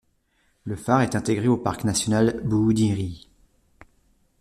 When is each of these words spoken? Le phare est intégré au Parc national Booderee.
Le 0.63 0.75
phare 0.75 1.03
est 1.03 1.13
intégré 1.15 1.47
au 1.47 1.57
Parc 1.57 1.83
national 1.83 2.41
Booderee. 2.43 3.29